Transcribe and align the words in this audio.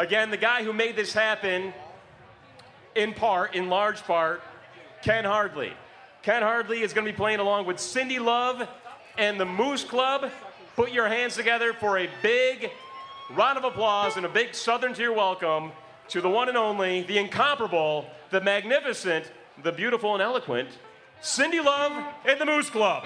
Again, 0.00 0.30
the 0.30 0.38
guy 0.38 0.64
who 0.64 0.72
made 0.72 0.96
this 0.96 1.12
happen, 1.12 1.74
in 2.94 3.12
part, 3.12 3.54
in 3.54 3.68
large 3.68 4.02
part, 4.04 4.40
Ken 5.02 5.26
Hardley. 5.26 5.74
Ken 6.22 6.40
Hardley 6.40 6.80
is 6.80 6.94
going 6.94 7.06
to 7.06 7.12
be 7.12 7.16
playing 7.16 7.38
along 7.38 7.66
with 7.66 7.78
Cindy 7.78 8.18
Love 8.18 8.66
and 9.18 9.38
the 9.38 9.44
Moose 9.44 9.84
Club. 9.84 10.30
Put 10.74 10.90
your 10.90 11.06
hands 11.06 11.36
together 11.36 11.74
for 11.74 11.98
a 11.98 12.08
big 12.22 12.70
round 13.32 13.58
of 13.58 13.64
applause 13.64 14.16
and 14.16 14.24
a 14.24 14.28
big 14.30 14.54
Southern 14.54 14.94
tier 14.94 15.12
welcome 15.12 15.70
to 16.08 16.22
the 16.22 16.30
one 16.30 16.48
and 16.48 16.56
only, 16.56 17.02
the 17.02 17.18
incomparable, 17.18 18.06
the 18.30 18.40
magnificent, 18.40 19.30
the 19.62 19.70
beautiful 19.70 20.14
and 20.14 20.22
eloquent 20.22 20.70
Cindy 21.20 21.60
Love 21.60 21.92
and 22.24 22.40
the 22.40 22.46
Moose 22.46 22.70
Club. 22.70 23.04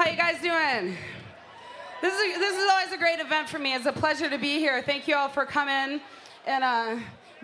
How 0.00 0.08
you 0.08 0.16
guys 0.16 0.40
doing? 0.40 0.96
This 2.00 2.14
is, 2.14 2.38
this 2.38 2.56
is 2.56 2.70
always 2.70 2.90
a 2.90 2.96
great 2.96 3.20
event 3.20 3.50
for 3.50 3.58
me. 3.58 3.74
It's 3.74 3.84
a 3.84 3.92
pleasure 3.92 4.30
to 4.30 4.38
be 4.38 4.58
here. 4.58 4.80
Thank 4.80 5.06
you 5.06 5.14
all 5.14 5.28
for 5.28 5.44
coming 5.44 6.00
and 6.46 6.64
uh, 6.64 6.96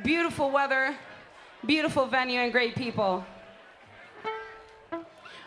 beautiful 0.03 0.51
weather, 0.51 0.97
beautiful 1.67 2.07
venue, 2.07 2.41
and 2.41 2.51
great 2.51 2.75
people. 2.75 3.27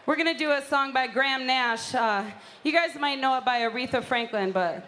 We're 0.05 0.17
going 0.17 0.31
to 0.31 0.37
do 0.37 0.51
a 0.51 0.61
song 0.61 0.93
by 0.93 1.07
Graham 1.07 1.47
Nash. 1.47 1.95
Uh, 1.95 2.25
you 2.63 2.71
guys 2.71 2.93
might 2.93 3.19
know 3.19 3.35
it 3.39 3.43
by 3.43 3.61
Aretha 3.61 4.03
Franklin, 4.03 4.51
but, 4.51 4.87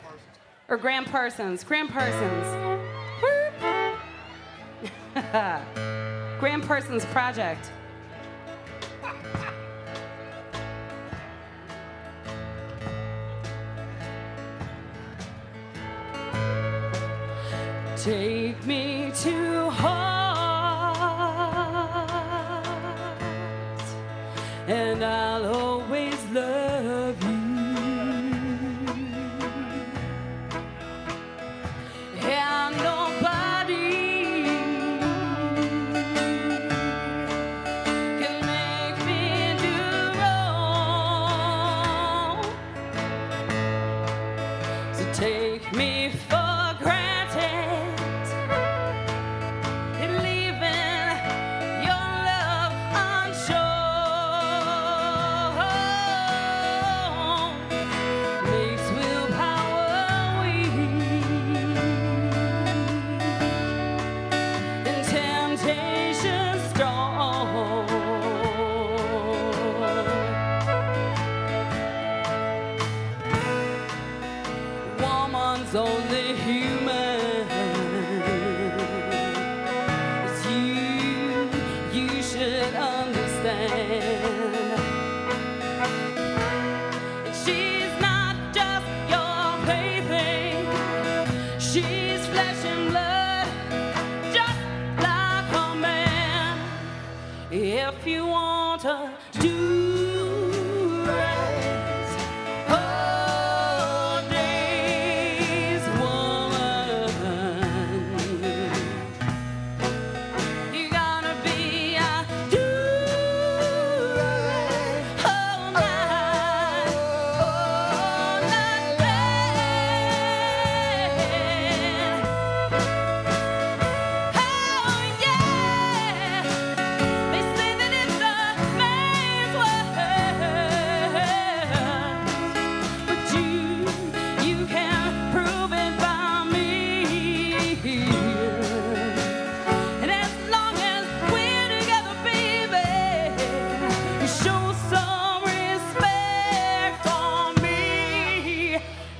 or 0.67 0.77
Graham 0.77 1.05
Parsons. 1.05 1.63
Graham 1.63 1.87
Parsons. 1.87 2.45
Graham 6.39 6.61
Parsons 6.61 7.03
Project. 7.05 7.71
take 18.03 18.65
me 18.65 19.11
to 19.13 19.69
heart, 19.69 20.97
and 24.67 25.03
I'll 25.03 25.45
always. 25.55 26.10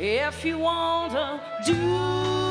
if 0.04 0.44
you 0.44 0.58
want 0.58 1.14
to 1.14 1.40
do 1.64 2.51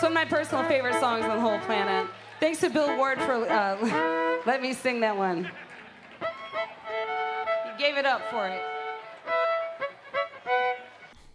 It's 0.00 0.04
one 0.04 0.12
of 0.12 0.14
my 0.14 0.24
personal 0.24 0.64
favorite 0.64 0.98
songs 0.98 1.26
on 1.26 1.36
the 1.36 1.42
whole 1.42 1.58
planet. 1.58 2.08
Thanks 2.40 2.60
to 2.60 2.70
Bill 2.70 2.96
Ward 2.96 3.18
for 3.18 3.34
uh, 3.34 4.40
let 4.46 4.62
me 4.62 4.72
sing 4.72 5.00
that 5.00 5.14
one. 5.14 5.44
He 5.44 7.78
gave 7.78 7.98
it 7.98 8.06
up 8.06 8.22
for 8.30 8.48
it. 8.48 8.62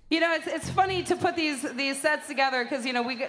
You 0.10 0.20
know, 0.20 0.34
it's, 0.34 0.48
it's 0.48 0.68
funny 0.72 1.04
to 1.04 1.16
put 1.16 1.36
these, 1.36 1.62
these 1.74 2.02
sets 2.02 2.26
together 2.26 2.64
because, 2.64 2.88
you 2.88 2.94
know, 2.94 3.04
we, 3.04 3.28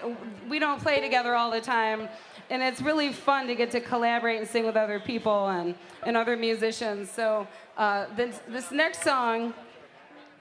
we 0.48 0.58
don't 0.58 0.80
play 0.80 1.02
together 1.02 1.34
all 1.34 1.50
the 1.50 1.60
time. 1.60 2.08
And 2.48 2.62
it's 2.62 2.80
really 2.80 3.12
fun 3.12 3.46
to 3.48 3.54
get 3.54 3.70
to 3.72 3.80
collaborate 3.80 4.38
and 4.38 4.48
sing 4.48 4.64
with 4.64 4.74
other 4.74 5.00
people 5.00 5.48
and, 5.48 5.74
and 6.06 6.16
other 6.16 6.38
musicians. 6.38 7.10
So 7.10 7.46
uh, 7.76 8.06
this, 8.16 8.40
this 8.48 8.70
next 8.70 9.02
song 9.02 9.52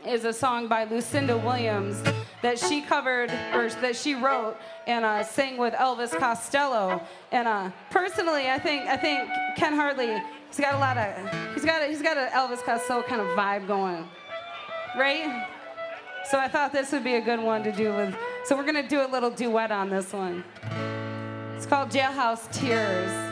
is 0.08 0.24
a 0.24 0.32
song 0.32 0.70
by 0.70 0.86
Lucinda 0.86 1.38
Williams 1.38 2.02
that 2.46 2.60
she 2.60 2.80
covered 2.80 3.32
or 3.56 3.68
that 3.82 3.96
she 3.96 4.14
wrote 4.14 4.56
and 4.86 5.04
uh, 5.04 5.24
sang 5.24 5.58
with 5.58 5.74
Elvis 5.74 6.16
Costello. 6.16 7.02
And 7.32 7.48
uh, 7.48 7.72
personally, 7.90 8.52
I 8.52 8.60
think 8.60 8.86
I 8.86 8.96
think 8.96 9.28
Ken 9.58 9.74
Hardley 9.74 10.22
he's 10.48 10.60
got 10.60 10.76
a 10.76 10.78
lot 10.78 10.96
of 10.96 11.56
he's 11.56 11.66
got 11.66 11.82
a, 11.82 11.88
he's 11.88 12.04
got 12.04 12.18
an 12.18 12.30
Elvis 12.30 12.62
Costello 12.64 13.02
kind 13.02 13.20
of 13.20 13.28
vibe 13.30 13.66
going, 13.66 14.08
right? 14.96 15.48
So 16.30 16.38
I 16.38 16.48
thought 16.48 16.72
this 16.72 16.92
would 16.92 17.04
be 17.04 17.16
a 17.16 17.22
good 17.22 17.40
one 17.40 17.64
to 17.64 17.72
do 17.72 17.92
with. 17.96 18.16
So 18.44 18.56
we're 18.56 18.66
gonna 18.66 18.88
do 18.88 19.04
a 19.04 19.10
little 19.10 19.32
duet 19.32 19.72
on 19.72 19.90
this 19.90 20.14
one. 20.14 20.44
It's 21.56 21.66
called 21.66 21.90
Jailhouse 21.90 22.52
Tears. 22.52 23.25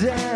Down. 0.00 0.27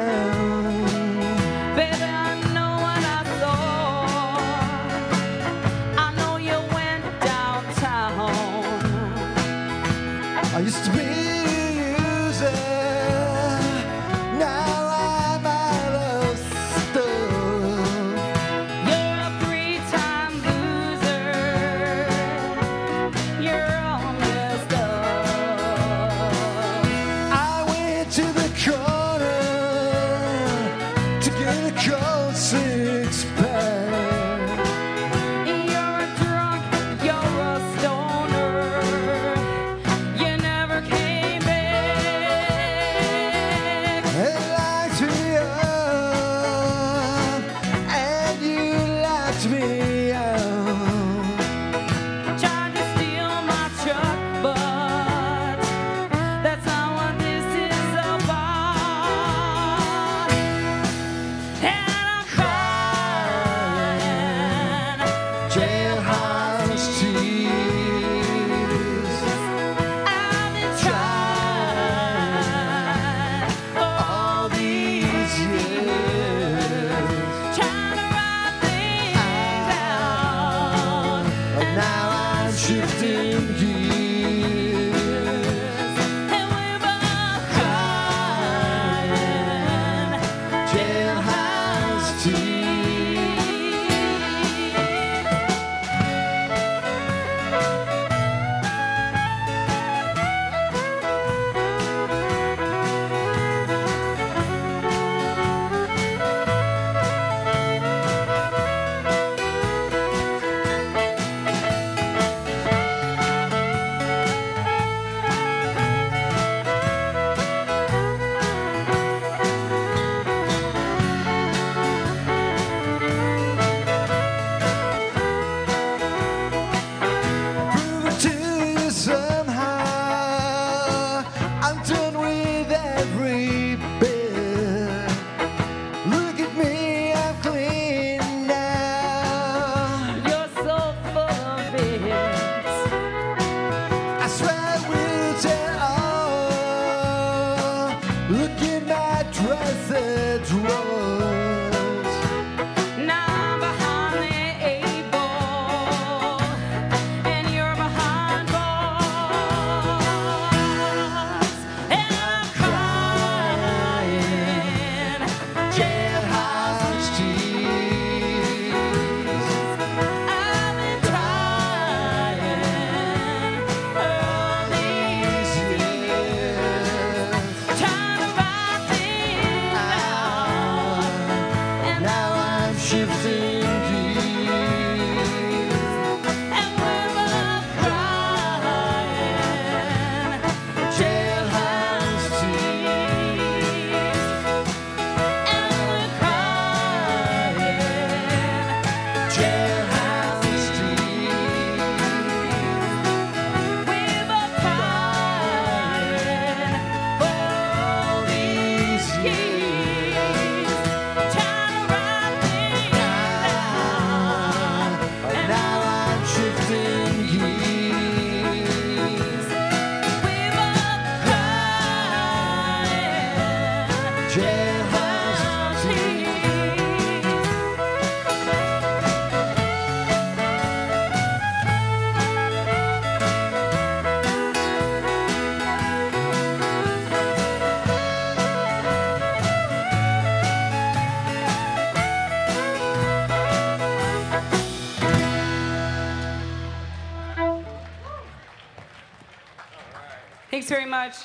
Thanks 250.63 250.71
very 250.71 250.89
much. 250.89 251.17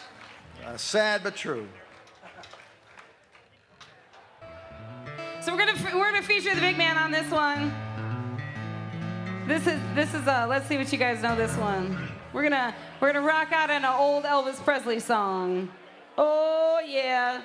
Uh, 0.66 0.78
sad 0.78 1.22
but 1.22 1.36
true. 1.36 1.68
So 5.42 5.54
we're 5.54 5.60
gonna 5.60 5.76
we're 5.96 6.12
gonna 6.12 6.24
feature 6.24 6.56
the 6.56 6.60
big 6.60 6.76
man 6.76 6.98
on 6.98 7.12
this 7.12 7.30
one. 7.30 7.72
This 9.48 9.68
is 9.68 9.80
this 9.94 10.12
is 10.16 10.28
uh 10.28 10.48
let's 10.50 10.68
see 10.68 10.76
what 10.76 10.92
you 10.92 10.98
guys 10.98 11.22
know 11.22 11.36
this 11.36 11.56
one. 11.58 12.10
We're 12.34 12.42
gonna 12.42 12.74
we're 13.00 13.14
gonna 13.14 13.28
rock 13.28 13.52
out 13.52 13.70
in 13.70 13.86
an 13.86 13.86
old 13.86 14.24
Elvis 14.24 14.56
Presley 14.56 15.00
song. 15.00 15.70
Oh 16.18 16.82
yeah. 16.84 17.44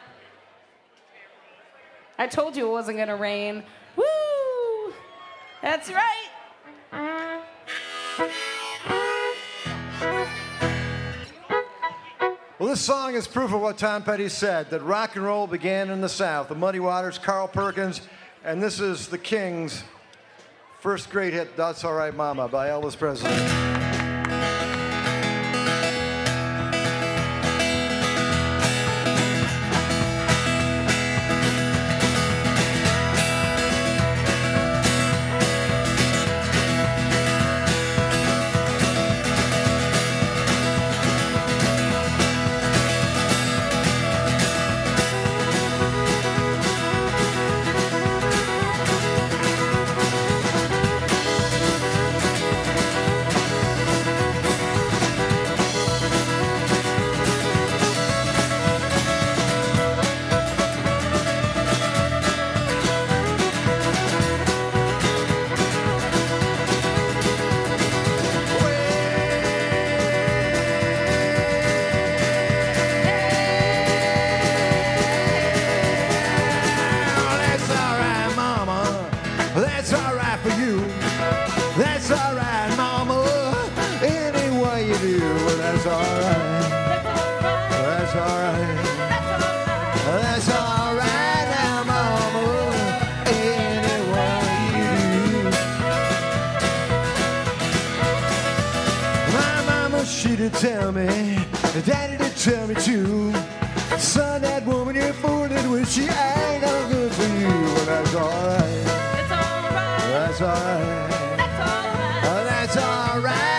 I 2.18 2.26
told 2.26 2.56
you 2.56 2.68
it 2.68 2.70
wasn't 2.70 2.96
gonna 2.96 3.16
rain. 3.16 3.64
Woo! 3.96 4.94
That's 5.60 5.90
right. 5.90 6.21
This 12.72 12.80
song 12.80 13.14
is 13.14 13.26
proof 13.28 13.52
of 13.52 13.60
what 13.60 13.76
Tom 13.76 14.02
Petty 14.02 14.30
said 14.30 14.70
that 14.70 14.80
rock 14.80 15.14
and 15.14 15.22
roll 15.26 15.46
began 15.46 15.90
in 15.90 16.00
the 16.00 16.08
South. 16.08 16.48
The 16.48 16.54
Muddy 16.54 16.80
Waters, 16.80 17.18
Carl 17.18 17.46
Perkins, 17.46 18.00
and 18.44 18.62
this 18.62 18.80
is 18.80 19.08
the 19.08 19.18
Kings' 19.18 19.84
first 20.80 21.10
great 21.10 21.34
hit, 21.34 21.54
That's 21.54 21.84
All 21.84 21.92
Right 21.92 22.14
Mama, 22.14 22.48
by 22.48 22.68
Elvis 22.68 22.96
Presley. 22.96 23.61
Me, 100.92 101.06
daddy 101.86 102.16
did 102.16 102.36
tell 102.36 102.66
me 102.66 102.74
too. 102.74 103.32
Son, 103.98 104.42
that 104.42 104.64
woman 104.66 104.94
you're 104.94 105.12
fooling 105.14 105.70
with, 105.70 105.90
she 105.90 106.02
ain't 106.02 106.62
no 106.62 106.88
good 106.90 107.12
for 107.12 107.22
you. 107.22 107.48
Well, 107.48 107.84
that's 107.86 108.14
alright. 108.14 108.62
It's 108.62 109.32
alright. 109.32 109.70
That's 110.12 110.40
alright. 110.42 111.08
That's 111.38 111.60
alright. 111.60 112.24
Oh, 112.24 112.44
that's 112.44 112.76
alright 112.76 113.51